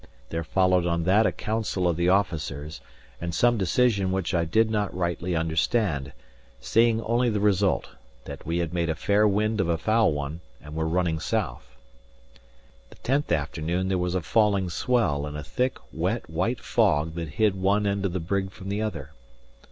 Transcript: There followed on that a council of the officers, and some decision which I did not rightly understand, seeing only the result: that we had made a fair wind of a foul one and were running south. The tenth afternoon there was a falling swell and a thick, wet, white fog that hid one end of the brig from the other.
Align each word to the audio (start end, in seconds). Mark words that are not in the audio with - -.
There 0.29 0.43
followed 0.43 0.87
on 0.87 1.03
that 1.03 1.27
a 1.27 1.31
council 1.31 1.87
of 1.87 1.95
the 1.95 2.09
officers, 2.09 2.81
and 3.21 3.35
some 3.35 3.59
decision 3.59 4.11
which 4.11 4.33
I 4.33 4.45
did 4.45 4.71
not 4.71 4.91
rightly 4.97 5.35
understand, 5.35 6.11
seeing 6.59 6.99
only 7.03 7.29
the 7.29 7.39
result: 7.39 7.87
that 8.25 8.43
we 8.43 8.57
had 8.57 8.73
made 8.73 8.89
a 8.89 8.95
fair 8.95 9.27
wind 9.27 9.61
of 9.61 9.69
a 9.69 9.77
foul 9.77 10.11
one 10.11 10.41
and 10.59 10.73
were 10.75 10.87
running 10.87 11.19
south. 11.19 11.75
The 12.89 12.95
tenth 12.95 13.31
afternoon 13.31 13.89
there 13.89 13.99
was 13.99 14.15
a 14.15 14.21
falling 14.23 14.71
swell 14.71 15.27
and 15.27 15.37
a 15.37 15.43
thick, 15.43 15.77
wet, 15.93 16.27
white 16.27 16.61
fog 16.61 17.13
that 17.13 17.29
hid 17.37 17.53
one 17.53 17.85
end 17.85 18.03
of 18.03 18.11
the 18.13 18.19
brig 18.19 18.49
from 18.49 18.69
the 18.69 18.81
other. 18.81 19.11